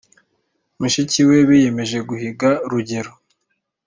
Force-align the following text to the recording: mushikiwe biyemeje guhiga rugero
mushikiwe 0.79 1.35
biyemeje 1.47 1.97
guhiga 2.09 2.49
rugero 2.69 3.11